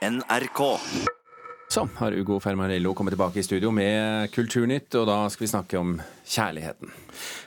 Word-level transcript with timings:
NRK. 0.00 0.60
Så 1.68 1.82
har 1.94 2.14
Ugo 2.16 2.38
Fermarello 2.40 2.94
kommet 2.96 3.12
tilbake 3.12 3.36
i 3.38 3.44
studio 3.44 3.68
med 3.68 4.30
Kulturnytt, 4.32 4.94
og 4.96 5.04
da 5.10 5.18
skal 5.28 5.44
vi 5.44 5.50
snakke 5.50 5.76
om 5.76 5.90
kjærligheten. 6.24 6.88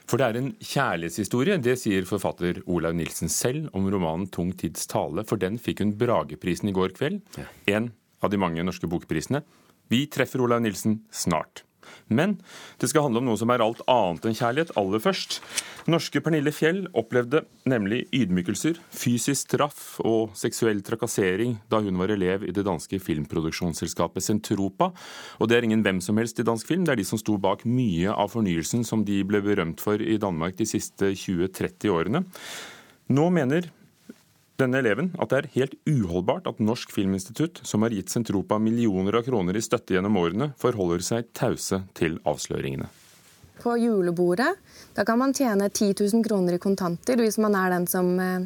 For 0.05 0.21
det 0.21 0.27
er 0.27 0.37
en 0.37 0.51
kjærlighetshistorie, 0.61 1.57
det 1.57 1.79
sier 1.81 2.05
forfatter 2.05 2.61
Olaug 2.69 2.93
Nilsen 2.99 3.31
selv 3.33 3.73
om 3.73 3.89
romanen 3.89 4.29
'Tung 4.29 4.53
tids 4.53 4.85
tale', 4.85 5.25
for 5.25 5.41
den 5.41 5.57
fikk 5.57 5.81
hun 5.81 5.97
Brageprisen 5.97 6.69
i 6.69 6.77
går 6.77 6.93
kveld. 6.93 7.25
En 7.65 7.91
av 8.21 8.29
de 8.29 8.37
mange 8.37 8.61
norske 8.61 8.87
bokprisene. 8.87 9.41
Vi 9.89 10.05
treffer 10.05 10.45
Olaug 10.45 10.61
Nilsen 10.61 11.01
snart. 11.09 11.63
Men 12.07 12.37
det 12.81 12.89
skal 12.91 13.07
handle 13.07 13.21
om 13.21 13.29
noe 13.31 13.39
som 13.39 13.51
er 13.53 13.63
alt 13.63 13.83
annet 13.89 14.27
enn 14.29 14.37
kjærlighet, 14.37 14.73
aller 14.79 15.03
først. 15.03 15.39
Norske 15.91 16.21
Pernille 16.23 16.53
Fjell 16.55 16.85
opplevde 16.95 17.43
nemlig 17.69 18.05
ydmykelser, 18.15 18.79
fysisk 18.93 19.49
straff 19.49 19.99
og 20.03 20.35
seksuell 20.39 20.79
trakassering 20.85 21.57
da 21.71 21.81
hun 21.83 21.99
var 21.99 22.13
elev 22.15 22.45
i 22.47 22.55
det 22.55 22.65
danske 22.67 22.99
filmproduksjonsselskapet 23.03 24.23
Sentropa. 24.23 24.91
Og 25.39 25.49
det 25.49 25.57
er 25.57 25.67
ingen 25.67 25.83
hvem 25.83 25.99
som 26.03 26.19
helst 26.21 26.39
i 26.39 26.47
dansk 26.47 26.71
film, 26.71 26.87
det 26.87 26.95
er 26.95 27.01
de 27.01 27.07
som 27.07 27.21
sto 27.21 27.37
bak 27.41 27.65
mye 27.67 28.13
av 28.13 28.31
fornyelsen 28.33 28.87
som 28.87 29.03
de 29.07 29.21
ble 29.27 29.43
berømt 29.43 29.83
for 29.83 29.99
i 29.99 30.19
Danmark 30.21 30.57
de 30.59 30.69
siste 30.69 31.11
20-30 31.11 31.91
årene. 31.91 32.23
Nå 33.13 33.27
mener 33.35 33.67
denne 34.61 34.79
eleven 34.83 35.11
at 35.21 35.31
det 35.31 35.37
er 35.39 35.51
helt 35.55 35.75
uholdbart 35.89 36.47
at 36.49 36.59
Norsk 36.61 36.91
Filminstitutt, 36.93 37.61
som 37.65 37.85
har 37.85 37.93
gitt 37.95 38.11
Sentropa 38.13 38.59
millioner 38.61 39.17
av 39.19 39.25
kroner 39.25 39.57
i 39.57 39.63
støtte 39.65 39.95
gjennom 39.95 40.17
årene, 40.21 40.51
forholder 40.61 41.03
seg 41.05 41.31
tause 41.33 41.83
til 41.97 42.19
avsløringene. 42.29 42.89
På 43.63 43.75
julebordet 43.79 44.51
da 44.93 45.05
kan 45.05 45.19
man 45.21 45.33
tjene 45.33 45.69
10 45.69 45.93
000 46.01 46.25
kroner 46.25 46.57
i 46.57 46.61
kontanter 46.61 47.21
hvis 47.21 47.39
man 47.41 47.55
er 47.57 47.73
den 47.73 47.87
som 47.89 48.11
eh, 48.19 48.45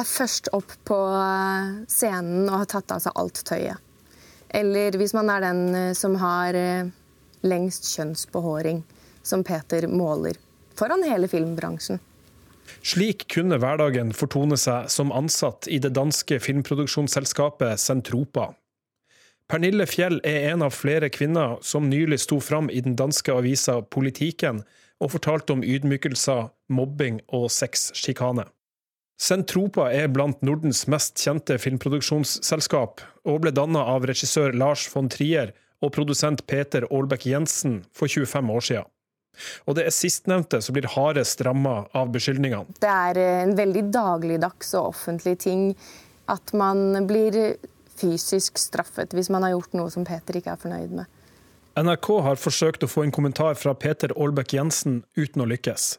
er 0.00 0.08
først 0.08 0.50
opp 0.56 0.74
på 0.88 0.98
eh, 1.16 1.74
scenen 1.88 2.48
og 2.48 2.62
har 2.62 2.70
tatt 2.74 2.96
av 2.96 3.04
seg 3.04 3.16
alt 3.22 3.44
tøyet. 3.48 3.90
Eller 4.52 4.96
hvis 5.00 5.14
man 5.16 5.30
er 5.32 5.46
den 5.46 5.62
eh, 5.78 5.92
som 5.96 6.18
har 6.20 6.58
lengst 7.42 7.88
kjønnsbehåring, 7.96 8.82
som 9.22 9.44
Peter 9.46 9.86
måler. 9.88 10.36
Foran 10.78 11.02
hele 11.06 11.28
filmbransjen. 11.30 12.00
Slik 12.82 13.26
kunne 13.32 13.58
hverdagen 13.62 14.12
fortone 14.16 14.58
seg 14.58 14.88
som 14.90 15.12
ansatt 15.14 15.68
i 15.70 15.78
det 15.82 15.92
danske 15.98 16.40
filmproduksjonsselskapet 16.42 17.80
Sentropa. 17.80 18.52
Pernille 19.50 19.86
Fjell 19.90 20.20
er 20.24 20.48
en 20.52 20.64
av 20.64 20.72
flere 20.72 21.10
kvinner 21.12 21.58
som 21.66 21.90
nylig 21.90 22.22
sto 22.24 22.38
fram 22.40 22.70
i 22.70 22.80
den 22.80 22.96
danske 22.96 23.34
avisa 23.34 23.82
Politiken 23.82 24.62
og 25.02 25.12
fortalte 25.16 25.56
om 25.56 25.64
ydmykelser, 25.66 26.48
mobbing 26.72 27.20
og 27.34 27.50
sexsjikane. 27.52 28.46
Sentropa 29.22 29.90
er 29.94 30.08
blant 30.10 30.40
Nordens 30.42 30.86
mest 30.90 31.20
kjente 31.20 31.58
filmproduksjonsselskap, 31.60 33.02
og 33.28 33.42
ble 33.44 33.52
dannet 33.54 33.92
av 33.92 34.06
regissør 34.08 34.56
Lars 34.56 34.88
von 34.90 35.10
Trier 35.12 35.52
og 35.82 35.92
produsent 35.94 36.46
Peter 36.50 36.86
Aalbæk 36.88 37.28
Jensen 37.30 37.82
for 37.94 38.10
25 38.10 38.50
år 38.56 38.66
siden. 38.70 38.88
Og 39.66 39.76
det 39.78 39.86
er 39.88 39.94
sistnevnte 39.94 40.60
som 40.62 40.76
blir 40.76 40.88
hardest 40.92 41.40
ramma 41.46 41.82
av 41.96 42.12
beskyldningene. 42.14 42.78
Det 42.82 42.90
er 42.90 43.20
en 43.42 43.56
veldig 43.58 43.86
dagligdags 43.94 44.74
og 44.78 44.92
offentlig 44.92 45.38
ting 45.44 45.70
at 46.32 46.52
man 46.56 47.06
blir 47.08 47.56
fysisk 47.98 48.60
straffet 48.60 49.14
hvis 49.16 49.30
man 49.32 49.44
har 49.46 49.56
gjort 49.56 49.76
noe 49.78 49.92
som 49.92 50.06
Peter 50.06 50.38
ikke 50.38 50.54
er 50.54 50.62
fornøyd 50.62 50.94
med. 51.00 51.10
NRK 51.78 52.08
har 52.26 52.36
forsøkt 52.36 52.84
å 52.84 52.90
få 52.90 53.06
en 53.06 53.14
kommentar 53.14 53.56
fra 53.56 53.72
Peter 53.72 54.12
Aalbæk 54.12 54.58
Jensen 54.58 55.02
uten 55.16 55.44
å 55.44 55.48
lykkes. 55.48 55.94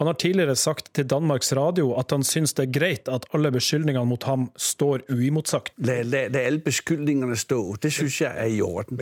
Han 0.00 0.10
har 0.10 0.18
tidligere 0.20 0.56
sagt 0.58 0.92
til 0.96 1.08
Danmarks 1.10 1.52
Radio 1.56 1.92
at 2.00 2.14
han 2.14 2.24
syns 2.26 2.54
det 2.58 2.68
er 2.68 2.74
greit 2.78 3.10
at 3.12 3.26
alle 3.36 3.52
beskyldningene 3.54 4.06
mot 4.08 4.26
ham 4.28 4.48
står 4.58 5.04
uimotsagt. 5.12 5.74
La, 5.86 6.00
la, 6.02 6.26
la 6.32 6.44
alle 6.48 6.62
beskyldningene 6.64 7.38
stå, 7.38 7.60
det 7.82 7.92
syns 7.94 8.20
jeg 8.22 8.34
er 8.34 8.50
i 8.50 8.60
orden. 8.64 9.00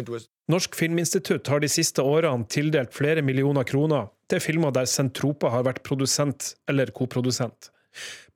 Norsk 0.48 0.76
Filminstitutt 0.78 1.48
har 1.52 1.60
de 1.64 1.70
siste 1.72 2.04
årene 2.04 2.48
tildelt 2.52 2.94
flere 2.96 3.24
millioner 3.24 3.66
kroner 3.68 4.08
til 4.28 4.42
filmer 4.44 4.72
der 4.74 4.88
Sentropa 4.88 5.52
har 5.52 5.64
vært 5.68 5.82
produsent 5.86 6.54
eller 6.68 6.92
koprodusent. 6.94 7.70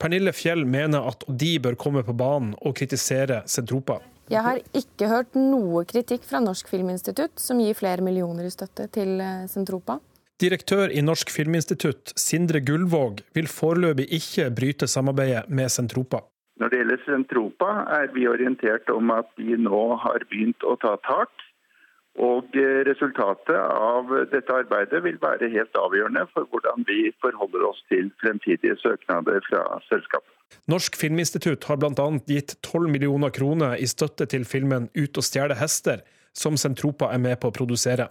Pernille 0.00 0.32
Fjell 0.34 0.64
mener 0.66 1.04
at 1.12 1.26
de 1.28 1.53
bør 1.62 1.76
komme 1.78 2.03
på 2.06 2.14
banen 2.16 2.56
og 2.60 2.75
kritisere 2.78 3.43
Sentropa. 3.47 4.00
Jeg 4.32 4.43
har 4.47 4.60
ikke 4.76 5.10
hørt 5.10 5.37
noe 5.37 5.82
kritikk 5.88 6.25
fra 6.25 6.41
Norsk 6.41 6.70
Filminstitutt, 6.70 7.37
som 7.43 7.60
gir 7.60 7.76
flere 7.76 8.04
millioner 8.04 8.49
i 8.49 8.53
støtte 8.54 8.87
til 8.94 9.20
eh, 9.20 9.44
Sentropa. 9.50 9.99
Direktør 10.42 10.91
i 10.91 11.03
Norsk 11.06 11.30
Filminstitutt, 11.30 12.10
Sindre 12.19 12.58
Gullvåg, 12.66 13.20
vil 13.36 13.47
foreløpig 13.47 14.08
ikke 14.16 14.48
bryte 14.50 14.88
samarbeidet 14.91 15.44
med 15.47 15.70
Sentropa. 15.70 16.25
Når 16.58 16.72
det 16.72 16.80
gjelder 16.80 17.03
Sentropa, 17.04 17.69
er 17.94 18.08
vi 18.14 18.26
orientert 18.26 18.91
om 18.91 19.12
at 19.14 19.28
de 19.38 19.54
nå 19.54 19.82
har 20.02 20.25
begynt 20.32 20.66
å 20.66 20.75
ta 20.82 20.97
tak. 21.06 21.31
Og 22.19 22.56
resultatet 22.88 23.56
av 23.56 24.10
dette 24.32 24.52
arbeidet 24.52 25.00
vil 25.04 25.20
være 25.22 25.48
helt 25.52 25.78
avgjørende 25.78 26.26
for 26.34 26.50
hvordan 26.50 26.82
vi 26.91 27.12
forholder 27.22 27.69
oss 27.70 27.78
til 27.88 28.10
fremtidige 28.20 28.75
søknader 28.82 29.38
fra 29.47 29.62
selskapet. 29.86 30.34
Norsk 30.69 30.98
Filminstitutt 30.98 31.64
har 31.70 31.78
bl.a. 31.81 32.08
gitt 32.28 32.56
12 32.66 32.91
millioner 32.91 33.31
kroner 33.32 33.78
i 33.78 33.86
støtte 33.88 34.26
til 34.28 34.44
filmen 34.44 34.91
Ut 34.98 35.22
og 35.22 35.25
stjele 35.25 35.56
hester, 35.56 36.02
som 36.34 36.58
Sentropa 36.60 37.12
er 37.14 37.22
med 37.22 37.38
på 37.41 37.48
å 37.48 37.56
produsere. 37.56 38.10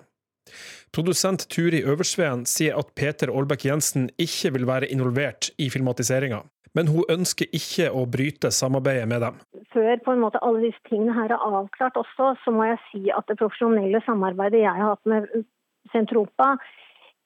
Produsent 0.95 1.47
Turi 1.51 1.83
Øversveen 1.83 2.45
sier 2.49 2.79
at 2.79 2.95
Peter 2.95 3.31
Aalbæk 3.33 3.67
Jensen 3.69 4.09
ikke 4.21 4.53
vil 4.57 4.67
være 4.69 4.91
involvert 4.93 5.51
i 5.57 5.69
filmatiseringa 5.73 6.43
men 6.77 6.87
hun 6.91 7.07
ønsker 7.11 7.49
ikke 7.55 7.89
å 7.91 8.05
bryte 8.09 8.51
samarbeidet 8.55 9.07
med 9.11 9.23
dem. 9.25 9.39
Før 9.73 9.97
på 10.05 10.13
en 10.13 10.21
måte 10.23 10.41
alle 10.45 10.65
disse 10.67 10.83
tingene 10.89 11.15
her 11.15 11.33
er 11.35 11.47
avklart 11.59 11.97
også, 11.99 12.33
så 12.43 12.53
må 12.55 12.67
jeg 12.69 12.79
si 12.89 13.01
at 13.11 13.27
det 13.27 13.39
profesjonelle 13.39 14.01
samarbeidet 14.05 14.63
jeg 14.63 14.77
har 14.77 14.93
hatt 14.93 15.11
med 15.11 15.27
Sentropa, 15.91 16.53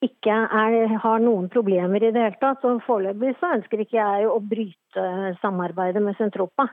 ikke 0.03 0.33
er, 0.33 0.95
har 1.01 1.21
noen 1.23 1.47
problemer 1.49 2.03
i 2.03 2.11
det 2.13 2.21
hele 2.21 2.41
tatt. 2.41 2.61
Så 2.61 2.75
foreløpig 2.85 3.35
så 3.39 3.53
ønsker 3.57 3.85
ikke 3.85 3.97
jeg 3.97 4.27
å 4.29 4.41
bryte 4.43 5.05
samarbeidet 5.41 6.03
med 6.03 6.17
Sentropa. 6.19 6.67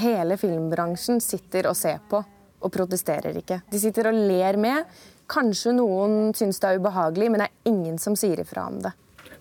Hele 0.00 0.36
filmbransjen 0.40 1.22
sitter 1.24 1.70
og 1.70 1.78
ser 1.78 1.98
på 2.10 2.20
og 2.60 2.72
protesterer 2.72 3.38
ikke. 3.40 3.62
De 3.72 3.80
sitter 3.80 4.10
og 4.10 4.18
ler 4.28 4.58
med. 4.60 5.00
Kanskje 5.30 5.74
noen 5.76 6.32
syns 6.34 6.58
det 6.62 6.68
er 6.68 6.80
ubehagelig, 6.80 7.28
men 7.30 7.42
det 7.42 7.50
er 7.50 7.70
ingen 7.70 8.00
som 8.02 8.16
sier 8.18 8.40
ifra 8.42 8.66
om 8.70 8.80
det. 8.82 8.92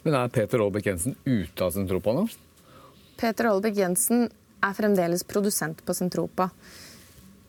Men 0.05 0.15
er 0.19 0.29
Peter 0.33 0.61
Aalbæk 0.61 0.91
Jensen 0.91 1.15
ute 1.25 1.65
av 1.65 1.73
Sentropa 1.75 2.13
nå? 2.15 2.27
Peter 3.19 3.49
Aalbæk 3.49 3.81
Jensen 3.81 4.27
er 4.63 4.75
fremdeles 4.77 5.25
produsent 5.27 5.81
på 5.85 5.95
Sentropa. 5.97 6.49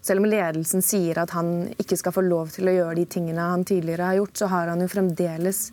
Selv 0.00 0.22
om 0.22 0.28
ledelsen 0.30 0.82
sier 0.84 1.20
at 1.20 1.34
han 1.36 1.68
ikke 1.78 1.98
skal 2.00 2.14
få 2.16 2.24
lov 2.24 2.54
til 2.54 2.70
å 2.70 2.74
gjøre 2.74 2.96
de 2.98 3.06
tingene 3.12 3.50
han 3.52 3.66
tidligere 3.68 4.08
har 4.08 4.20
gjort, 4.22 4.38
så 4.40 4.48
har 4.50 4.72
han 4.72 4.80
jo 4.80 4.88
fremdeles 4.90 5.66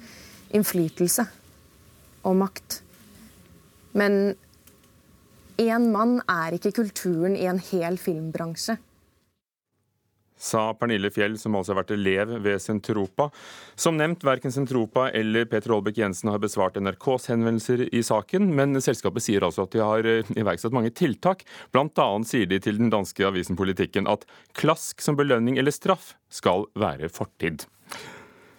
innflytelse 0.57 1.23
og 2.27 2.35
makt. 2.41 2.81
Men 3.97 4.35
én 5.57 5.87
mann 5.93 6.19
er 6.29 6.57
ikke 6.57 6.75
kulturen 6.81 7.37
i 7.39 7.47
en 7.49 7.61
hel 7.71 7.97
filmbransje 8.01 8.77
sa 10.37 10.69
Pernille 10.77 11.11
Fjell, 11.13 11.37
som 11.41 11.57
altså 11.57 11.73
har 11.73 11.81
vært 11.81 11.95
elev 11.95 12.35
ved 12.45 12.61
Sentropa. 12.61 13.29
Som 13.75 13.97
nevnt, 13.99 14.25
verken 14.27 14.53
Sentropa 14.53 15.09
eller 15.17 15.47
Peter 15.49 15.73
Aalbæk 15.75 15.99
Jensen 16.01 16.31
har 16.31 16.41
besvart 16.43 16.79
NRKs 16.81 17.29
henvendelser 17.33 17.87
i 17.89 18.03
saken, 18.05 18.51
men 18.57 18.77
selskapet 18.83 19.25
sier 19.25 19.45
altså 19.47 19.65
at 19.65 19.75
de 19.75 19.83
har 19.83 20.07
eh, 20.07 20.31
iverksatt 20.37 20.75
mange 20.75 20.93
tiltak. 20.95 21.43
Blant 21.75 21.97
annet 22.01 22.29
sier 22.29 22.49
de 22.49 22.61
til 22.63 22.79
den 22.81 22.93
danske 22.93 23.25
avisen 23.27 23.57
Politikken 23.57 24.09
at 24.09 24.25
klask 24.57 25.01
som 25.03 25.17
belønning 25.17 25.57
eller 25.57 25.73
straff 25.73 26.13
skal 26.29 26.69
være 26.77 27.09
fortid. 27.13 27.65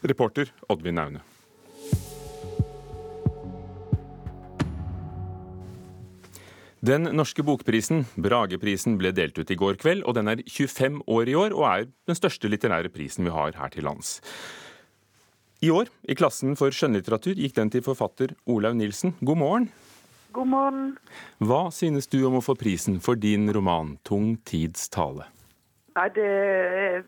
Reporter 0.06 0.50
Oddvin 0.68 0.98
Aune. 1.02 1.24
Den 6.78 7.08
norske 7.10 7.42
bokprisen, 7.42 8.04
Brageprisen, 8.14 8.94
ble 9.00 9.10
delt 9.10 9.38
ut 9.38 9.50
i 9.50 9.56
går 9.58 9.80
kveld, 9.82 10.04
og 10.06 10.14
den 10.14 10.30
er 10.30 10.44
25 10.46 11.00
år 11.10 11.30
i 11.30 11.34
år 11.34 11.54
og 11.56 11.64
er 11.66 11.88
den 12.06 12.18
største 12.18 12.46
litterære 12.46 12.92
prisen 12.94 13.26
vi 13.26 13.32
har 13.34 13.56
her 13.58 13.72
til 13.74 13.82
lands. 13.88 14.20
I 15.58 15.72
år, 15.74 15.90
i 16.06 16.14
klassen 16.14 16.54
for 16.54 16.70
skjønnlitteratur, 16.70 17.34
gikk 17.34 17.56
den 17.56 17.72
til 17.74 17.82
forfatter 17.82 18.36
Olaug 18.46 18.76
Nilsen. 18.78 19.16
God 19.18 19.40
morgen. 19.40 19.66
God 20.30 20.46
morgen. 20.46 20.84
Hva 21.42 21.64
synes 21.74 22.06
du 22.06 22.20
om 22.28 22.38
å 22.38 22.44
få 22.46 22.54
prisen 22.54 23.00
for 23.02 23.18
din 23.18 23.50
roman 23.50 23.98
'Tung 24.04 24.38
tids 24.46 24.86
tale'? 24.88 25.26
Nei, 25.96 26.08
Det 26.14 27.04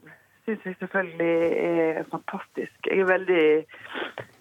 syns 0.46 0.66
jeg 0.66 0.76
selvfølgelig 0.80 1.36
er 1.62 2.04
fantastisk. 2.10 2.74
Jeg 2.90 2.98
er 2.98 3.12
veldig 3.12 3.66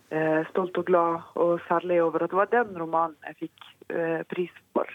eh, 0.09 0.41
stolt 0.49 0.77
og 0.77 0.85
glad, 0.85 1.21
og 1.35 1.59
særlig 1.67 2.01
over 2.01 2.23
at 2.23 2.31
det 2.31 2.37
var 2.37 2.49
den 2.49 2.81
romanen 2.81 3.15
jeg 3.27 3.35
fikk 3.45 3.93
eh, 3.93 4.23
pris 4.25 4.49
for. 4.73 4.89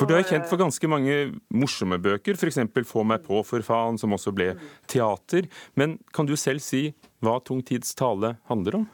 For 0.00 0.08
du 0.08 0.14
er 0.16 0.24
kjent 0.24 0.46
for 0.48 0.56
ganske 0.56 0.88
mange 0.88 1.14
morsomme 1.52 1.98
bøker, 2.00 2.32
f.eks. 2.32 2.56
'Få 2.88 3.02
meg 3.04 3.20
på 3.26 3.42
for 3.44 3.60
faen', 3.60 3.98
som 4.00 4.14
også 4.16 4.32
ble 4.32 4.54
teater. 4.88 5.44
Men 5.76 5.98
kan 6.16 6.24
du 6.24 6.32
selv 6.40 6.64
si 6.64 6.94
hva 7.20 7.34
Tung 7.44 7.60
tids 7.60 7.92
tale 7.94 8.38
handler 8.48 8.78
om? 8.78 8.86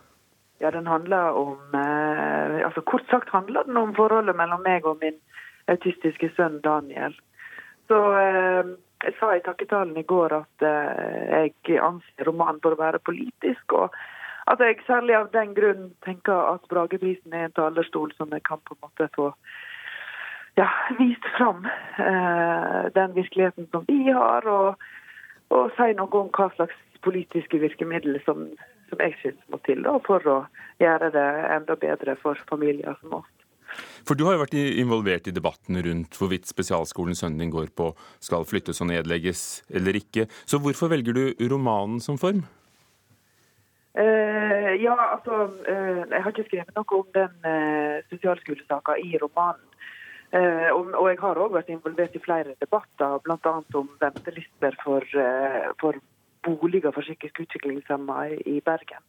Ja, 0.59 0.73
den 0.75 0.89
handler 0.91 1.39
om 1.39 1.77
eh, 1.79 2.67
altså 2.67 2.83
Kort 2.83 3.07
sagt 3.07 3.31
handler 3.31 3.63
den 3.69 3.77
om 3.77 3.95
forholdet 3.95 4.35
mellom 4.35 4.65
meg 4.67 4.83
og 4.83 4.99
min 4.99 5.15
autistiske 5.71 6.33
sønn 6.35 6.59
Daniel. 6.65 7.15
Så 7.87 8.03
eh, 8.19 8.75
jeg 9.07 9.15
sa 9.21 9.31
i 9.37 9.45
takketalen 9.47 9.95
i 10.03 10.03
går 10.03 10.35
at 10.41 10.67
eh, 10.67 11.47
jeg 11.71 11.79
anser 11.87 12.27
romanen 12.27 12.59
for 12.67 12.75
å 12.75 12.83
være 12.83 12.99
politisk. 12.99 13.79
og 13.79 13.95
at 14.47 14.59
jeg 14.59 14.83
særlig 14.87 15.15
av 15.15 15.31
den 15.31 15.55
grunn 15.55 15.87
tenker 16.03 16.51
at 16.55 16.67
Brageprisen 16.71 17.33
er 17.35 17.47
en 17.47 17.55
talerstol 17.55 18.11
som 18.19 18.31
jeg 18.35 18.43
kan 18.43 18.59
på 18.67 18.75
en 18.75 18.83
måte 18.83 19.09
få 19.15 19.33
ja, 20.57 20.69
vist 20.99 21.25
fram 21.37 21.67
eh, 21.99 22.93
den 22.95 23.15
virkeligheten 23.15 23.69
som 23.71 23.85
vi 23.89 24.11
har, 24.11 24.47
og, 24.49 24.83
og 25.53 25.71
si 25.77 25.93
noe 25.99 26.21
om 26.23 26.33
hva 26.33 26.49
slags 26.57 26.77
politiske 27.05 27.61
virkemidler 27.63 28.23
som, 28.25 28.49
som 28.91 29.03
jeg 29.05 29.17
syns 29.23 29.41
må 29.53 29.61
til 29.69 29.85
da, 29.87 29.99
for 30.07 30.25
å 30.27 30.39
gjøre 30.83 31.13
det 31.15 31.29
enda 31.59 31.77
bedre 31.81 32.17
for 32.23 32.41
familier 32.51 32.97
som 33.03 33.21
oss. 33.21 33.33
For 34.07 34.17
du 34.17 34.25
har 34.25 34.37
jo 34.37 34.45
vært 34.45 34.57
involvert 34.57 35.27
i 35.29 35.35
debatten 35.35 35.79
rundt 35.83 36.17
hvorvidt 36.17 36.49
spesialskolen 36.49 37.19
sønnen 37.19 37.43
din 37.43 37.53
går 37.53 37.73
på 37.77 37.91
skal 38.23 38.47
flyttes 38.49 38.81
og 38.81 38.89
nedlegges 38.93 39.43
eller 39.75 39.99
ikke. 39.99 40.29
Så 40.47 40.63
hvorfor 40.63 40.93
velger 40.93 41.17
du 41.17 41.49
romanen 41.51 41.99
som 42.01 42.17
form? 42.21 42.45
Uh, 43.97 44.73
ja, 44.77 44.93
altså 44.93 45.47
uh, 45.49 46.03
Jeg 46.05 46.21
har 46.21 46.33
ikke 46.33 46.45
skrevet 46.51 46.75
noe 46.77 46.99
om 46.99 47.07
den 47.17 47.33
uh, 47.49 48.05
spesialskolesaka 48.11 48.99
i 49.01 49.17
romanen. 49.23 49.65
Og, 50.33 50.89
og, 50.91 51.07
jeg 51.09 51.19
har 51.21 51.39
òg 51.39 51.53
vært 51.55 51.69
involvert 51.71 52.17
i 52.19 52.21
flere 52.21 52.57
debatter, 52.61 53.21
bl.a. 53.25 53.53
om 53.79 53.91
ventelister 54.01 54.75
for, 54.83 55.05
for 55.81 56.01
boliger 56.47 56.91
for 56.91 57.07
psykisk 57.07 57.41
utviklingshemmede 57.47 58.41
i 58.51 58.61
Bergen. 58.61 59.03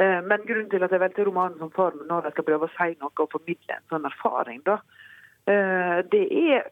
Eh, 0.00 0.24
men 0.24 0.46
grunnen 0.48 0.70
til 0.70 0.84
at 0.84 0.92
jeg 0.92 1.00
valgte 1.00 1.24
romanen 1.26 1.58
som 1.58 1.72
form 1.76 2.04
når 2.08 2.28
jeg 2.28 2.36
skal 2.36 2.48
prøve 2.48 2.68
å 2.68 2.74
si 2.76 2.92
noe 3.00 3.24
og 3.24 3.32
formidle 3.32 3.76
en 3.76 3.88
sånn 3.92 4.08
erfaring, 4.08 4.62
da, 4.68 4.78
eh, 5.50 5.98
det 6.12 6.22
er 6.42 6.68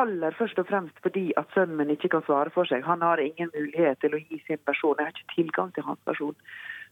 aller 0.00 0.36
først 0.38 0.60
og 0.62 0.68
fremst 0.70 1.02
fordi 1.04 1.26
at 1.36 1.50
sønnen 1.52 1.76
min 1.76 1.92
ikke 1.92 2.14
kan 2.14 2.24
svare 2.24 2.52
for 2.54 2.68
seg. 2.68 2.84
Han 2.88 3.04
har 3.04 3.20
ingen 3.20 3.52
mulighet 3.52 4.00
til 4.00 4.16
å 4.16 4.22
gi 4.22 4.40
sin 4.46 4.62
person. 4.64 4.96
Jeg 4.96 5.10
har 5.10 5.12
ikke 5.12 5.34
tilgang 5.34 5.74
til 5.74 5.84
hans 5.84 6.00
person. 6.08 6.36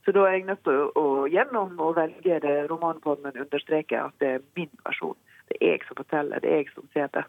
Så 0.05 0.13
da 0.13 0.27
er 0.27 0.37
jeg 0.37 0.49
nødt 0.49 0.63
til 0.65 0.91
å, 0.97 1.07
gjennom 1.29 1.81
å 1.81 1.95
velge 1.97 2.41
det 2.45 2.57
romanformen 2.69 3.41
understreke 3.41 3.97
at 4.01 4.17
det 4.21 4.29
er 4.35 4.45
min 4.57 4.71
versjon. 4.85 5.17
Det 5.51 5.59
er 5.61 5.75
jeg 5.75 5.87
som 5.87 5.99
forteller, 5.99 6.43
det 6.43 6.53
er 6.53 6.63
jeg 6.63 6.75
som 6.75 6.87
ser 6.95 7.11
det. 7.15 7.25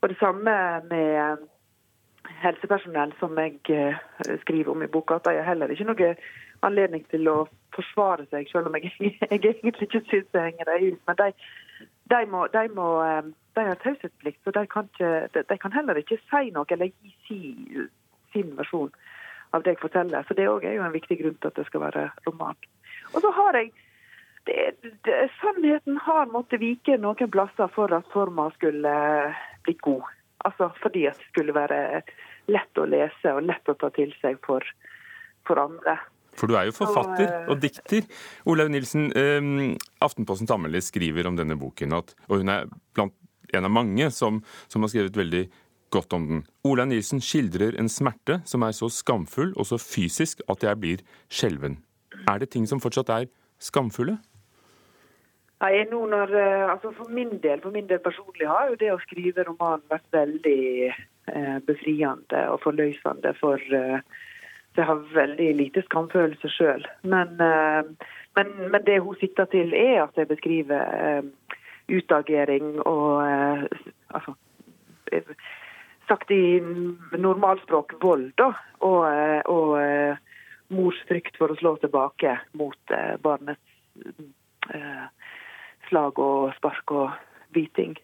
Og 0.00 0.08
det 0.12 0.18
samme 0.20 0.54
med 0.90 1.46
helsepersonell, 2.42 3.12
som 3.18 3.38
jeg 3.38 3.58
eh, 3.70 3.96
skriver 4.40 4.72
om 4.72 4.82
i 4.82 4.86
boka. 4.86 5.14
at 5.14 5.24
De 5.24 5.36
har 5.36 5.48
heller 5.48 5.72
ikke 5.72 5.88
noe 5.88 6.14
anledning 6.62 7.04
til 7.10 7.28
å 7.30 7.38
forsvare 7.74 8.26
seg, 8.30 8.48
selv 8.52 8.70
om 8.70 8.76
jeg, 8.76 8.92
jeg 9.00 9.40
egentlig 9.40 9.88
ikke 9.88 10.04
syns 10.10 10.30
det 10.34 10.44
henger 10.44 10.70
dem 10.70 10.86
ut. 10.92 11.00
Men 11.06 11.20
de, 11.20 11.28
de, 12.14 12.22
må, 12.30 12.46
de, 12.54 12.64
må, 12.74 12.88
eh, 13.04 13.30
de 13.56 13.66
har 13.70 13.80
taushetsplikt, 13.84 14.40
så 14.44 14.54
de 14.54 14.66
kan, 14.70 14.90
ikke, 14.92 15.42
de 15.52 15.58
kan, 15.58 15.76
heller 15.76 16.02
ikke 16.02 16.20
si 16.28 16.52
noe 16.54 16.68
eller 16.76 16.92
gi 16.92 17.14
si, 17.26 17.40
sin 18.34 18.56
versjon 18.58 18.92
av 19.56 19.64
det 19.64 19.76
jeg 19.76 19.84
forteller. 19.86 20.26
Så 20.28 20.36
det 20.36 20.44
er 20.44 20.74
jo 20.76 20.86
en 20.86 20.96
viktig 20.96 21.20
grunn 21.22 21.38
til 21.38 21.52
at 21.52 21.60
det 21.60 21.68
skal 21.70 21.86
være 21.86 22.08
roman. 22.26 22.58
Og 23.14 23.22
så 23.24 23.30
har 23.32 23.56
jeg 23.56 23.72
det, 24.48 24.92
det, 25.04 25.16
Sannheten 25.40 25.98
har 26.02 26.30
måttet 26.32 26.62
vike 26.62 26.96
noen 27.00 27.30
plasser 27.32 27.68
for 27.74 27.92
at 27.94 28.08
forma 28.14 28.48
skulle 28.56 28.92
bli 29.66 29.76
god. 29.84 30.06
Altså 30.48 30.70
fordi 30.82 31.04
det 31.08 31.16
skulle 31.28 31.54
være 31.56 32.02
lett 32.48 32.80
å 32.80 32.86
lese 32.88 33.34
og 33.34 33.44
lett 33.44 33.68
å 33.68 33.76
ta 33.78 33.90
til 33.92 34.14
seg 34.22 34.38
for, 34.46 34.64
for 35.48 35.60
andre. 35.60 35.98
For 36.38 36.48
du 36.48 36.54
er 36.56 36.68
jo 36.68 36.76
forfatter 36.76 37.48
og 37.48 37.56
eh, 37.56 37.62
dikter. 37.66 38.06
Olaug 38.48 38.70
Nilsen, 38.72 39.10
eh, 39.18 39.48
Aftenposten 40.04 40.48
Tammeli 40.48 40.80
skriver 40.84 41.28
om 41.28 41.38
denne 41.38 41.58
boken, 41.58 41.96
at, 41.98 42.14
og 42.28 42.44
hun 42.44 42.52
er 42.54 42.68
blant 42.96 43.16
en 43.56 43.66
av 43.66 43.72
mange 43.72 44.10
som, 44.14 44.42
som 44.68 44.84
har 44.84 44.92
skrevet 44.92 45.18
veldig 45.18 45.42
godt 45.92 46.14
om 46.14 46.28
den. 46.30 46.46
Olaug 46.68 46.90
Nilsen 46.92 47.20
skildrer 47.24 47.76
en 47.80 47.90
smerte 47.90 48.40
som 48.48 48.64
er 48.64 48.76
så 48.76 48.90
skamfull 48.92 49.54
og 49.56 49.68
så 49.70 49.80
fysisk 49.80 50.44
at 50.52 50.64
jeg 50.64 50.80
blir 50.80 51.04
skjelven. 51.32 51.80
Er 52.28 52.42
det 52.42 52.52
ting 52.54 52.68
som 52.68 52.80
fortsatt 52.82 53.10
er 53.14 53.28
skamfulle? 53.62 54.18
Nei, 55.58 55.82
nå 55.90 56.04
når, 56.06 56.32
eh, 56.38 56.70
altså 56.70 56.92
For 56.94 57.10
min 57.10 57.40
del 57.42 57.60
for 57.60 57.74
min 57.74 57.88
del 57.90 57.98
personlig 57.98 58.46
har 58.46 58.70
jo 58.70 58.78
det 58.78 58.92
å 58.94 59.00
skrive 59.02 59.42
romanen 59.48 59.82
vært 59.90 60.06
veldig 60.14 60.62
eh, 60.86 61.58
befriende 61.66 62.44
og 62.52 62.60
forløsende 62.62 63.34
for 63.40 63.62
eh, 63.74 63.98
jeg 64.78 64.86
har 64.86 65.06
veldig 65.14 65.48
lite 65.58 65.82
skamfølelse 65.86 66.50
sjøl. 66.54 66.84
Men, 67.02 67.34
eh, 67.42 68.10
men, 68.38 68.52
men, 68.70 68.82
det 68.86 69.00
hun 69.02 69.16
sikter 69.20 69.48
til, 69.50 69.74
er 69.74 70.04
at 70.04 70.18
jeg 70.18 70.30
beskriver 70.30 70.82
eh, 70.98 71.56
utagering 71.98 72.78
og 72.86 73.08
eh, 73.26 73.64
altså, 74.14 74.36
Sagt 76.08 76.30
i 76.32 76.60
normalspråk 77.20 77.94
vold, 78.00 78.30
da. 78.40 78.46
Og, 78.84 79.04
og 79.52 80.72
mors 80.72 81.00
frykt 81.08 81.36
for 81.36 81.52
å 81.52 81.56
slå 81.56 81.74
tilbake 81.82 82.32
mot 82.56 82.92
barnets 83.24 83.60
slag 85.88 86.18
og 86.22 86.52
spark 86.56 86.92
og 86.92 87.10
biting. 87.56 87.96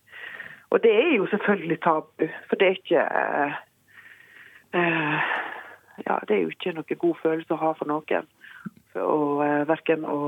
Og 0.75 0.83
det 0.83 0.93
er 0.93 1.15
jo 1.17 1.27
selvfølgelig 1.31 1.79
tabu, 1.85 2.29
for 2.49 2.59
det 2.59 2.67
er 2.67 2.79
ikke 2.81 3.03
uh, 4.75 5.33
ja, 6.07 6.19
det 6.29 6.37
er 6.37 6.43
jo 6.43 6.49
ikke 6.49 6.75
noe 6.75 6.99
god 6.99 7.17
følelse 7.23 7.55
å 7.55 7.61
ha 7.61 7.73
for 7.79 7.91
noen. 7.91 8.29
Og 8.99 9.43
uh, 9.43 9.63
verken 9.71 10.07
å, 10.09 10.19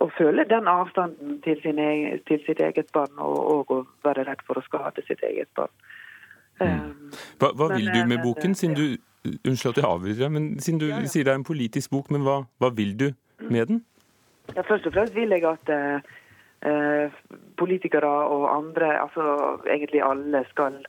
å, 0.00 0.08
føle 0.18 0.46
den 0.48 0.70
avstanden 0.70 1.40
til, 1.44 1.60
egen, 1.64 2.22
til 2.28 2.40
sitt 2.46 2.60
eget 2.60 2.92
barn, 2.96 3.12
og, 3.18 3.36
og, 3.52 3.74
å 3.76 4.08
være 4.08 4.24
redd 4.28 4.44
for 4.48 4.60
å 4.60 4.64
skade 4.64 5.04
sitt 5.08 5.24
eget 5.26 5.50
barn. 5.56 5.72
Um, 6.60 7.12
hva, 7.40 7.52
hva 7.52 7.68
men, 7.68 7.76
vil 7.76 7.92
du 7.92 8.00
med 8.14 8.24
boken, 8.24 8.56
siden 8.56 8.78
du 8.78 8.86
Unnskyld 9.26 9.72
at 9.72 9.78
jeg 9.80 9.88
avbryter 9.88 10.28
men 10.30 10.44
siden 10.62 10.78
du 10.78 10.84
ja, 10.86 11.00
ja. 11.02 11.08
sier 11.10 11.26
det 11.26 11.32
er 11.32 11.40
en 11.40 11.44
politisk 11.44 11.90
bok, 11.90 12.12
men 12.14 12.22
hva, 12.22 12.36
hva 12.62 12.70
vil 12.76 12.92
du 12.94 13.08
med 13.50 13.66
den? 13.72 13.80
Ja, 14.54 14.62
først 14.62 14.86
og 14.86 14.94
fremst 14.94 15.16
vil 15.16 15.34
jeg 15.34 15.42
at 15.50 15.72
uh, 15.74 16.14
politikere 17.60 18.08
og 18.08 18.46
andre, 18.50 18.88
altså 18.98 19.24
egentlig 19.68 20.00
alle, 20.02 20.40
skal 20.50 20.80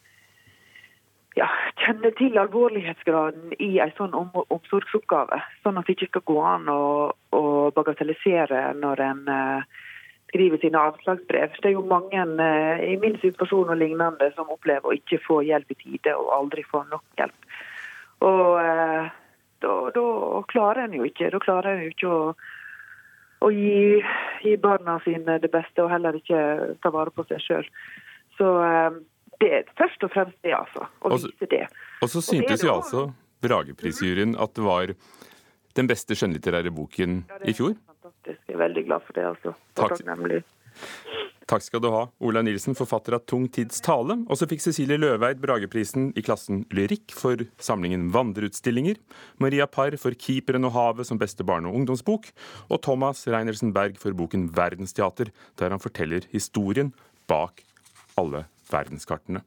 ja, 1.37 1.47
kjenne 1.81 2.11
til 2.17 2.37
alvorlighetsgraden 2.41 3.53
i 3.63 3.77
en 3.83 3.93
sånn 3.97 4.15
om 4.17 4.31
omsorgsoppgave. 4.43 5.39
Sånn 5.63 5.77
at 5.79 5.87
det 5.87 5.97
ikke 5.97 6.09
skal 6.11 6.25
gå 6.31 6.37
an 6.45 6.71
å, 6.71 6.81
å 7.35 7.43
bagatellisere 7.75 8.63
når 8.79 9.03
en 9.05 9.21
uh, 9.29 9.83
skriver 10.31 10.61
sine 10.63 10.81
avslagsbrev. 10.89 11.55
Det 11.61 11.71
er 11.71 11.77
jo 11.77 11.85
mange 11.87 12.25
uh, 12.39 12.81
i 12.83 12.97
min 13.01 13.19
situasjon 13.21 13.73
og 13.73 13.79
lignende 13.79 14.31
som 14.35 14.49
opplever 14.53 14.89
å 14.89 14.97
ikke 14.97 15.21
få 15.27 15.41
hjelp 15.47 15.75
i 15.75 15.79
tide 15.83 16.15
og 16.17 16.33
aldri 16.39 16.65
få 16.67 16.83
nok 16.89 17.05
hjelp. 17.21 17.57
Og 18.25 18.45
uh, 18.57 19.09
da, 19.61 19.73
da, 19.93 20.05
klarer 20.49 20.85
en 20.85 20.95
jo 20.97 21.05
ikke 21.05 21.31
Da 21.33 21.39
klarer 21.41 21.75
en 21.75 21.83
jo 21.85 21.93
ikke 21.93 22.09
å, 22.09 22.19
å 23.43 23.51
gi, 23.53 24.01
gi, 24.43 24.55
barna 24.61 24.97
sine 25.05 25.37
det 25.43 25.51
beste, 25.53 25.83
og 25.83 25.91
heller 25.93 26.17
ikke 26.17 26.41
ta 26.83 26.91
vare 26.93 27.13
på 27.13 27.25
seg 27.29 27.43
sjøl. 27.43 27.69
Så 28.37 28.49
det 29.41 29.51
er 29.59 29.71
først 29.77 30.03
og 30.05 30.13
fremst 30.13 30.37
det, 30.45 30.53
altså. 30.57 30.87
Å 30.87 31.13
også, 31.13 31.31
vise 31.33 31.49
det. 31.53 31.63
Og 32.01 32.11
så 32.13 32.23
syntes 32.25 32.65
jo 32.65 32.73
altså 32.73 33.07
Brageprisjuryen 33.45 34.35
at 34.41 34.55
det 34.57 34.65
var 34.65 34.93
den 35.77 35.89
beste 35.89 36.17
skjønnlitterære 36.17 36.73
boken 36.73 37.19
ja, 37.29 37.41
i 37.45 37.53
fjor. 37.57 37.75
Fantastisk. 37.85 38.41
Jeg 38.49 38.57
er 38.57 38.63
veldig 38.63 38.85
glad 38.89 39.05
for 39.05 39.17
det, 39.17 39.25
altså. 39.35 39.57
Takk. 39.77 39.99
Takk 41.47 41.63
skal 41.63 41.79
du 41.79 41.87
ha, 41.93 42.01
Ola 42.19 42.41
Nilsen, 42.43 42.75
forfatter 42.75 43.15
av 43.15 43.21
Tung 43.23 43.45
tids 43.47 43.79
tale. 43.79 44.17
Og 44.27 44.35
så 44.35 44.47
fikk 44.51 44.65
Cecilie 44.65 44.99
Løveid 44.99 45.39
Brageprisen 45.39 46.09
i 46.19 46.23
klassen 46.25 46.65
lyrikk 46.75 47.15
for 47.15 47.39
samlingen 47.63 48.09
Vandreutstillinger. 48.11 48.99
Maria 49.39 49.69
Parr 49.71 49.95
for 50.01 50.11
Keeperen 50.11 50.67
og 50.67 50.75
havet 50.75 51.07
som 51.07 51.21
beste 51.21 51.47
barne- 51.47 51.71
og 51.71 51.79
ungdomsbok. 51.79 52.27
Og 52.67 52.81
Thomas 52.83 53.23
Reinersen 53.31 53.71
Berg 53.71 53.95
for 54.01 54.11
boken 54.11 54.49
Verdensteater, 54.57 55.31
der 55.55 55.71
han 55.71 55.83
forteller 55.83 56.27
historien 56.35 56.91
bak 57.31 57.63
alle 58.19 58.43
verdenskartene. 58.67 59.45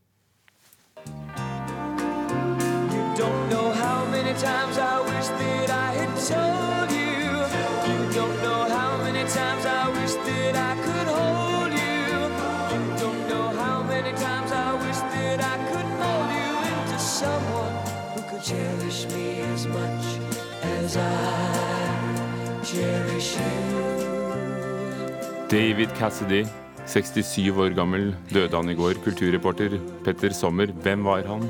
David 25.50 25.90
Cassidy 25.98 26.42
67 26.86 27.50
år 27.54 27.74
gammel 27.76 28.14
døde 28.32 28.56
han 28.56 28.70
i 28.70 28.74
går. 28.74 28.98
Kulturreporter 29.04 29.78
Petter 30.04 30.34
Sommer, 30.34 30.66
hvem 30.82 31.04
var 31.06 31.22
han? 31.28 31.46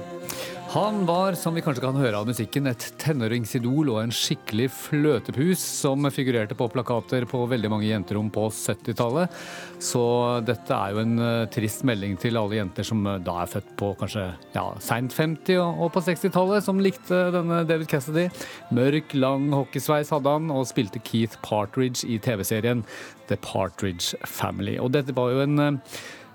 Han 0.70 1.06
var, 1.06 1.34
som 1.34 1.54
vi 1.54 1.62
kanskje 1.66 1.82
kan 1.82 1.96
høre 1.98 2.14
av 2.14 2.28
musikken, 2.30 2.68
et 2.70 2.84
tenåringsidol 3.02 3.88
og 3.90 3.96
en 4.04 4.12
skikkelig 4.14 4.68
fløtepus 4.70 5.58
som 5.58 6.06
figurerte 6.14 6.54
på 6.54 6.68
plakater 6.70 7.24
på 7.26 7.40
veldig 7.50 7.70
mange 7.72 7.88
jenterom 7.88 8.28
på 8.30 8.44
70-tallet. 8.54 9.34
Så 9.82 10.02
dette 10.46 10.76
er 10.76 10.94
jo 10.94 11.00
en 11.02 11.16
uh, 11.18 11.48
trist 11.50 11.82
melding 11.90 12.14
til 12.22 12.38
alle 12.38 12.60
jenter 12.60 12.86
som 12.86 13.02
uh, 13.02 13.16
da 13.18 13.40
er 13.42 13.50
født 13.50 13.72
på 13.82 13.88
kanskje 13.98 14.28
ja, 14.54 14.64
seint 14.86 15.16
50- 15.16 15.58
og, 15.58 15.88
på 15.96 16.04
60-tallet, 16.06 16.62
som 16.68 16.78
likte 16.78 17.18
denne 17.34 17.64
David 17.66 17.90
Cassidy. 17.90 18.28
Mørk, 18.70 19.18
lang 19.18 19.50
hockeysveis 19.56 20.14
hadde 20.14 20.36
han, 20.38 20.54
og 20.54 20.70
spilte 20.70 21.02
Keith 21.02 21.42
Partridge 21.42 22.06
i 22.06 22.22
TV-serien 22.22 22.86
The 23.26 23.42
Partridge 23.42 24.14
Family. 24.22 24.78
Og 24.78 24.94
dette 24.94 25.18
var 25.18 25.34
jo 25.34 25.42
en 25.48 25.74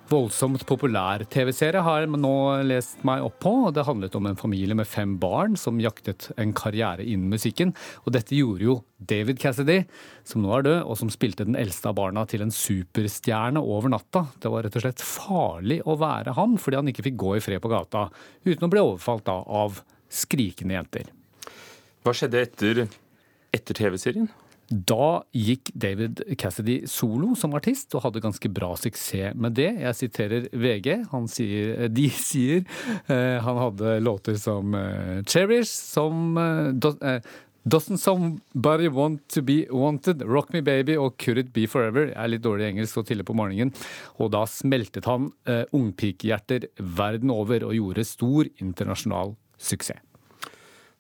voldsomt 0.09 0.63
populær 0.69 1.23
TV-serie 1.31 1.81
har 1.85 2.03
jeg 2.03 2.19
nå 2.21 2.33
lest 2.67 3.01
meg 3.07 3.23
opp 3.25 3.37
på. 3.41 3.53
Det 3.73 3.85
handlet 3.87 4.15
om 4.17 4.27
en 4.29 4.37
familie 4.37 4.77
med 4.77 4.87
fem 4.89 5.15
barn 5.21 5.55
som 5.59 5.81
jaktet 5.81 6.27
en 6.41 6.53
karriere 6.55 7.05
innen 7.05 7.31
musikken. 7.33 7.73
Og 8.05 8.13
dette 8.15 8.37
gjorde 8.37 8.67
jo 8.67 8.77
David 8.97 9.39
Cassidy, 9.41 9.81
som 10.27 10.43
nå 10.43 10.53
er 10.57 10.67
død, 10.67 10.79
og 10.85 10.99
som 10.99 11.11
spilte 11.13 11.47
den 11.47 11.57
eldste 11.59 11.89
av 11.89 11.97
barna 11.97 12.25
til 12.29 12.45
en 12.45 12.53
superstjerne 12.53 13.61
over 13.61 13.91
natta. 13.93 14.27
Det 14.41 14.51
var 14.53 14.67
rett 14.67 14.77
og 14.77 14.85
slett 14.85 15.03
farlig 15.05 15.81
å 15.85 15.97
være 16.01 16.37
han, 16.37 16.57
fordi 16.61 16.81
han 16.81 16.93
ikke 16.93 17.09
fikk 17.09 17.19
gå 17.25 17.35
i 17.37 17.43
fred 17.43 17.63
på 17.63 17.73
gata 17.73 18.07
uten 18.45 18.67
å 18.67 18.71
bli 18.71 18.85
overfalt 18.85 19.25
da, 19.27 19.41
av 19.41 19.81
skrikende 20.11 20.77
jenter. 20.77 21.09
Hva 22.05 22.13
skjedde 22.13 22.45
etter, 22.45 22.85
etter 23.55 23.81
TV-serien? 23.81 24.29
Da 24.69 25.21
gikk 25.35 25.69
David 25.77 26.23
Cassidy 26.41 26.79
solo 26.89 27.35
som 27.37 27.53
artist, 27.57 27.93
og 27.93 28.07
hadde 28.07 28.23
ganske 28.23 28.49
bra 28.49 28.71
suksess 28.79 29.35
med 29.37 29.57
det. 29.59 29.69
Jeg 29.83 29.99
siterer 29.99 30.47
VG. 30.51 30.91
Sier, 31.29 31.87
de 31.93 32.09
sier 32.27 32.63
eh, 33.11 33.37
han 33.45 33.61
hadde 33.61 33.99
låter 34.03 34.37
som 34.41 34.73
eh, 34.73 35.21
'Cherish', 35.25 35.73
som 35.93 36.37
eh, 36.37 37.13
eh, 37.13 37.21
'Doesn't 37.65 37.97
Somebody 37.97 38.89
Want 38.89 39.27
To 39.29 39.41
Be 39.41 39.65
Wanted', 39.69 40.21
'Rock 40.25 40.53
Me 40.53 40.61
Baby' 40.61 40.97
og 40.97 41.17
'Could 41.17 41.39
It 41.39 41.53
Be 41.53 41.67
Forever'. 41.67 42.09
Jeg 42.13 42.23
er 42.23 42.27
litt 42.27 42.43
dårlig 42.43 42.65
i 42.65 42.69
engelsk 42.73 42.97
og 42.97 43.07
tidlig 43.07 43.25
på 43.25 43.37
morgenen. 43.37 43.73
Og 44.19 44.31
da 44.31 44.45
smeltet 44.45 45.05
han 45.05 45.31
eh, 45.45 45.65
ungpikehjerter 45.73 46.69
verden 46.77 47.29
over 47.29 47.65
og 47.65 47.73
gjorde 47.73 48.05
stor 48.05 48.45
internasjonal 48.61 49.35
suksess. 49.57 50.01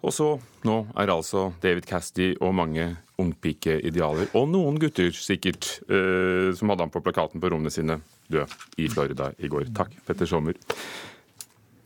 Og 0.03 0.13
så, 0.13 0.27
nå 0.67 0.77
er 0.97 1.11
altså 1.13 1.47
David 1.63 1.87
Cassidy 1.89 2.33
og 2.43 2.53
mange 2.57 2.91
ungpikeidealer, 3.21 4.29
og 4.35 4.49
noen 4.51 4.77
gutter 4.81 5.13
sikkert, 5.15 5.79
eh, 5.87 6.51
som 6.57 6.71
hadde 6.71 6.85
han 6.85 6.93
på 6.93 7.01
plakaten 7.03 7.41
på 7.41 7.51
rommene 7.51 7.71
sine, 7.73 8.01
død 8.31 8.51
i 8.81 8.89
Florida 8.91 9.31
i 9.39 9.49
går. 9.51 9.69
Takk, 9.75 9.93
Petter 10.05 10.29
Sommer. 10.29 10.57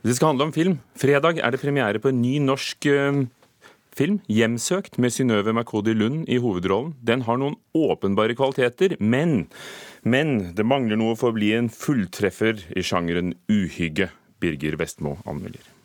Det 0.02 0.16
skal 0.16 0.32
handle 0.32 0.48
om 0.48 0.56
film. 0.56 0.80
Fredag 0.98 1.42
er 1.44 1.52
det 1.52 1.62
premiere 1.62 2.00
på 2.02 2.10
en 2.10 2.22
ny 2.22 2.38
norsk 2.42 2.86
eh, 2.90 3.26
film, 4.00 4.20
'Hjemsøkt', 4.28 4.98
med 4.98 5.12
Synnøve 5.12 5.54
Makodi 5.54 5.94
Lund 5.94 6.30
i 6.30 6.40
hovedrollen. 6.40 6.96
Den 7.04 7.26
har 7.28 7.38
noen 7.38 7.60
åpenbare 7.76 8.36
kvaliteter, 8.36 8.96
men, 9.00 9.50
men 10.04 10.56
det 10.56 10.66
mangler 10.66 11.00
noe 11.00 11.18
for 11.20 11.32
å 11.32 11.38
bli 11.38 11.52
en 11.58 11.70
fulltreffer 11.70 12.64
i 12.76 12.86
sjangeren 12.86 13.36
uhygge. 13.52 14.10
Birger 14.40 14.80
Vestmo 14.80 15.18
anmelder. 15.28 15.79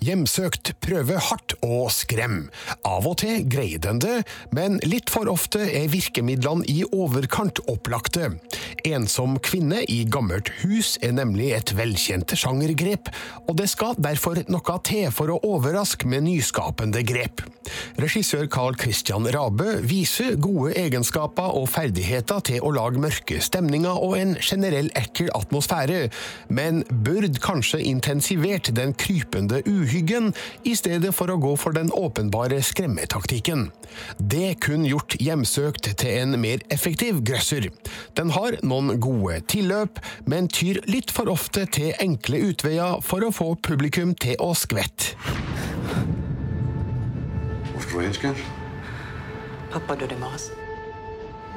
Hjemsøkt 0.00 0.72
prøve 0.80 1.18
hardt 1.20 1.54
å 1.60 1.82
skrem. 1.92 2.46
Av 2.88 3.04
og 3.04 3.18
til 3.20 3.42
greier 3.52 3.82
den 3.84 4.00
det, 4.00 4.22
men 4.56 4.78
litt 4.88 5.12
for 5.12 5.28
ofte 5.28 5.60
er 5.60 5.90
virkemidlene 5.92 6.64
i 6.72 6.78
overkant 6.88 7.60
opplagte. 7.68 8.30
Ensom 8.88 9.36
kvinne 9.44 9.82
i 9.92 9.98
gammelt 10.08 10.48
hus 10.62 10.94
er 11.04 11.12
nemlig 11.18 11.50
et 11.52 11.74
velkjent 11.76 12.32
sjangergrep, 12.32 13.10
og 13.44 13.58
det 13.60 13.68
skal 13.68 13.98
derfor 14.00 14.40
noe 14.48 14.76
til 14.88 15.10
for 15.12 15.34
å 15.34 15.40
overraske 15.44 16.08
med 16.08 16.24
nyskapende 16.30 17.04
grep. 17.04 17.44
Regissør 18.00 18.48
Carl 18.50 18.78
Christian 18.80 19.28
Rabø 19.28 19.76
viser 19.84 20.38
gode 20.40 20.72
egenskaper 20.80 21.52
og 21.60 21.68
ferdigheter 21.74 22.40
til 22.48 22.64
å 22.64 22.72
lage 22.74 23.02
mørke 23.02 23.40
stemninger 23.44 24.00
og 24.00 24.16
en 24.16 24.34
generell 24.40 24.88
ekkel 24.98 25.28
atmosfære, 25.36 26.06
men 26.48 26.82
burde 27.04 27.36
kanskje 27.42 27.82
intensivert 27.84 28.72
den 28.76 28.96
krypende 28.96 29.60
uhyggen, 29.90 30.30
i 30.62 30.76
stedet 30.78 31.10
for 31.16 31.30
å 31.32 31.38
gå 31.40 31.56
for 31.58 31.74
den 31.74 31.90
åpenbare 31.90 32.60
skremmetaktikken. 32.62 33.68
Det 34.18 34.60
kun 34.62 34.86
gjort 34.86 35.16
Hjemsøkt 35.20 35.90
til 35.98 36.22
en 36.22 36.38
mer 36.40 36.62
effektiv 36.70 37.24
grøsser. 37.26 37.68
Den 38.14 38.30
har 38.36 38.58
noen 38.62 39.00
gode 39.02 39.40
tilløp, 39.50 39.98
men 40.30 40.48
tyr 40.48 40.80
litt 40.86 41.10
for 41.10 41.30
ofte 41.32 41.66
til 41.74 41.92
enkle 41.98 42.44
utveier 42.52 43.02
for 43.02 43.26
å 43.26 43.34
få 43.34 43.52
publikum 43.58 44.14
til 44.14 44.38
å 44.38 44.52
skvette. 44.54 45.16
Hvorfor 47.74 47.98
var 47.98 48.08
jeg? 48.08 48.48
Pappa 49.70 49.98
døde 49.98 50.14
i 50.14 50.22
morges. 50.22 50.50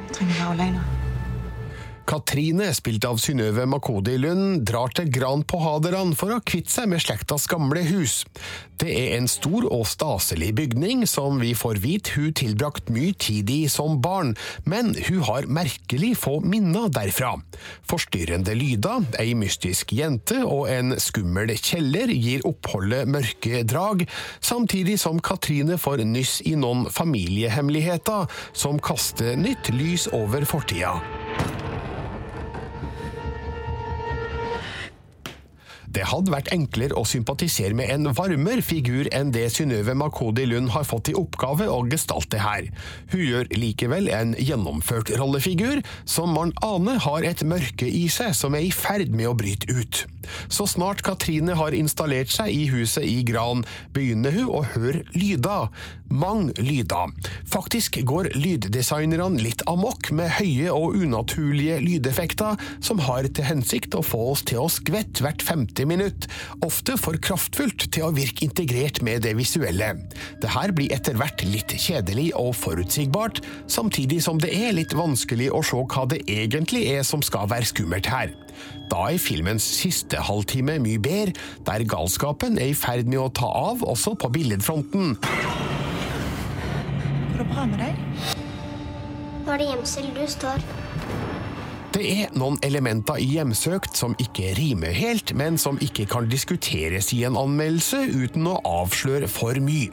Jeg 0.01 0.13
trenger 0.17 0.37
være 0.41 0.51
alene. 0.57 1.02
Katrine, 2.03 2.67
spilt 2.75 3.05
av 3.07 3.19
Synnøve 3.21 3.63
Makodi 3.69 4.17
Lund, 4.19 4.65
drar 4.67 4.91
til 4.95 5.07
Gran 5.13 5.45
på 5.47 5.59
Hadeland 5.63 6.17
for 6.19 6.35
å 6.35 6.41
kvitte 6.43 6.73
seg 6.73 6.89
med 6.91 6.99
slektas 7.03 7.47
gamle 7.47 7.79
hus. 7.87 8.23
Det 8.81 8.91
er 8.91 9.15
en 9.15 9.29
stor 9.31 9.63
og 9.71 9.85
staselig 9.87 10.49
bygning 10.57 11.05
som 11.07 11.39
vi 11.39 11.53
får 11.55 11.79
vite 11.83 12.17
hun 12.17 12.35
tilbrakt 12.35 12.91
mye 12.91 13.15
tid 13.15 13.47
i 13.53 13.61
som 13.71 14.01
barn, 14.03 14.33
men 14.67 14.91
hun 15.07 15.23
har 15.29 15.47
merkelig 15.47 16.13
få 16.19 16.41
minner 16.43 16.91
derfra. 16.91 17.37
Forstyrrende 17.87 18.57
lyder, 18.59 19.07
ei 19.23 19.31
mystisk 19.39 19.95
jente 19.95 20.41
og 20.43 20.67
en 20.73 20.97
skummel 20.99 21.55
kjeller 21.55 22.11
gir 22.11 22.43
oppholdet 22.49 23.07
mørke 23.07 23.63
drag, 23.63 24.03
samtidig 24.43 24.99
som 24.99 25.23
Katrine 25.23 25.79
får 25.79 26.03
nyss 26.03 26.41
i 26.51 26.57
noen 26.59 26.89
familiehemmeligheter 26.91 28.27
som 28.51 28.81
kaster 28.83 29.37
nytt 29.39 29.71
lys 29.71 30.09
over 30.11 30.43
fortida. 30.49 30.97
Det 35.93 36.07
hadde 36.09 36.33
vært 36.33 36.49
enklere 36.55 36.97
å 36.97 37.05
sympatisere 37.05 37.77
med 37.77 37.91
en 37.93 38.09
varmere 38.17 38.63
figur 38.65 39.09
enn 39.13 39.33
det 39.35 39.45
Synnøve 39.53 39.93
Makodi 39.97 40.47
Lund 40.49 40.71
har 40.73 40.87
fått 40.89 41.11
i 41.11 41.17
oppgave 41.17 41.67
å 41.69 41.83
gestalte 41.91 42.41
her. 42.41 42.69
Hun 43.13 43.21
gjør 43.21 43.51
likevel 43.53 44.09
en 44.09 44.33
gjennomført 44.39 45.13
rollefigur, 45.19 45.83
som 46.09 46.33
man 46.33 46.55
aner 46.65 46.97
har 47.05 47.29
et 47.29 47.45
mørke 47.45 47.85
i 47.85 48.07
seg 48.09 48.33
som 48.37 48.57
er 48.57 48.65
i 48.65 48.73
ferd 48.73 49.13
med 49.13 49.29
å 49.29 49.37
bryte 49.37 49.69
ut. 49.69 50.05
Så 50.47 50.67
snart 50.69 51.03
Katrine 51.05 51.57
har 51.59 51.75
installert 51.75 52.31
seg 52.33 52.53
i 52.53 52.67
huset 52.71 53.05
i 53.07 53.21
Gran, 53.27 53.63
begynner 53.95 54.33
hun 54.35 54.51
å 54.59 54.63
høre 54.73 55.03
lyder. 55.15 55.69
Mange 56.13 56.53
lyder. 56.61 57.09
Faktisk 57.49 57.97
går 58.05 58.29
lyddesignerne 58.37 59.41
litt 59.41 59.63
amok 59.69 60.11
med 60.13 60.29
høye 60.37 60.69
og 60.73 60.97
unaturlige 60.99 61.79
lydeffekter 61.81 62.59
som 62.83 63.01
har 63.01 63.25
til 63.33 63.47
hensikt 63.47 63.97
å 63.97 64.03
få 64.05 64.19
oss 64.33 64.43
til 64.45 64.61
å 64.61 64.69
skvette 64.71 65.23
hvert 65.25 65.41
50 65.45 65.89
minutt, 65.89 66.27
ofte 66.65 66.97
for 67.01 67.17
kraftfullt 67.17 67.87
til 67.93 68.07
å 68.07 68.13
virke 68.15 68.45
integrert 68.45 69.01
med 69.05 69.25
det 69.25 69.33
visuelle. 69.39 69.93
Det 70.43 70.53
her 70.53 70.75
blir 70.75 70.93
etter 70.93 71.17
hvert 71.17 71.41
litt 71.47 71.73
kjedelig 71.73 72.29
og 72.39 72.53
forutsigbart, 72.59 73.41
samtidig 73.71 74.21
som 74.25 74.41
det 74.41 74.53
er 74.53 74.75
litt 74.77 74.93
vanskelig 74.97 75.49
å 75.53 75.63
se 75.65 75.81
hva 75.81 76.05
det 76.09 76.23
egentlig 76.29 76.85
er 76.93 77.03
som 77.07 77.25
skal 77.25 77.49
være 77.51 77.71
skummelt 77.73 78.09
her. 78.11 78.33
Da 78.91 79.07
er 79.09 79.21
filmens 79.21 79.65
siste 80.13 80.21
halvtime 80.27 80.77
mye 80.79 80.99
bedre, 81.01 81.33
der 81.65 81.83
galskapen 81.89 82.57
er 82.57 82.71
i 82.71 82.77
ferd 82.77 83.07
med 83.09 83.19
å 83.19 83.29
ta 83.33 83.49
av 83.49 83.83
også 83.83 84.15
på 84.15 84.29
billedfronten. 84.29 85.17
Går 87.31 87.39
det 87.41 87.47
bra 87.49 87.65
med 87.65 87.79
deg? 87.81 87.95
Nå 89.43 89.51
er 89.51 89.57
det 89.57 89.69
gjemsel 89.71 90.11
du 90.13 90.25
står. 90.27 90.61
Det 91.93 92.03
er 92.09 92.31
noen 92.33 92.57
elementer 92.65 93.19
i 93.21 93.35
Hjemsøkt 93.35 93.99
som 93.99 94.15
ikke 94.17 94.55
rimer 94.57 94.95
helt, 94.97 95.35
men 95.37 95.59
som 95.61 95.77
ikke 95.77 96.07
kan 96.09 96.25
diskuteres 96.25 97.11
i 97.13 97.21
en 97.27 97.37
anmeldelse 97.37 97.99
uten 98.09 98.47
å 98.49 98.55
avsløre 98.65 99.29
for 99.29 99.59
mye. 99.61 99.91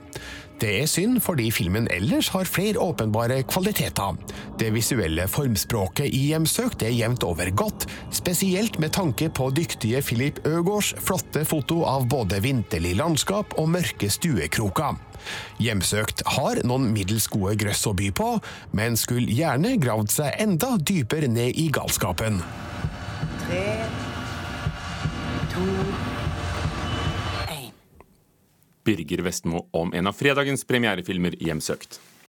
Det 0.61 0.71
er 0.83 0.89
synd 0.91 1.23
fordi 1.25 1.47
filmen 1.57 1.87
ellers 1.89 2.29
har 2.35 2.45
flere 2.45 2.81
åpenbare 2.85 3.39
kvaliteter. 3.49 4.19
Det 4.61 4.69
visuelle 4.75 5.25
formspråket 5.29 6.13
i 6.13 6.27
Hjemsøkt 6.31 6.85
er 6.85 6.93
jevnt 6.93 7.25
over 7.25 7.49
godt, 7.57 7.87
spesielt 8.13 8.77
med 8.83 8.93
tanke 8.93 9.31
på 9.33 9.49
dyktige 9.57 10.03
Philip 10.05 10.43
Øgårds 10.45 10.93
flotte 11.01 11.47
foto 11.49 11.81
av 11.89 12.05
både 12.13 12.43
vinterlig 12.45 12.93
landskap 13.01 13.57
og 13.57 13.73
mørke 13.73 14.13
stuekroker. 14.13 15.01
Hjemsøkt 15.65 16.27
har 16.37 16.61
noen 16.69 16.91
middels 16.93 17.31
gode 17.33 17.57
grøss 17.65 17.87
å 17.89 17.97
by 17.97 18.13
på, 18.13 18.31
men 18.77 19.01
skulle 19.01 19.33
gjerne 19.33 19.79
gravd 19.81 20.13
seg 20.13 20.41
enda 20.45 20.75
dypere 20.77 21.29
ned 21.33 21.57
i 21.57 21.71
galskapen. 21.73 22.43
Tre, 23.47 23.67
to 25.57 26.20
Birger 28.85 29.23
Vestmo 29.23 29.67
om 29.71 29.93
en 29.95 30.07
av 30.07 30.13
fredagens 30.13 30.65
premierefilmer, 30.65 31.37
'Hjemsøkt'. 31.41 32.01